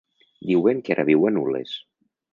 Diuen 0.51 0.81
que 0.87 0.95
ara 0.95 1.05
viu 1.11 1.27
a 1.29 1.33
Nules. 1.37 1.77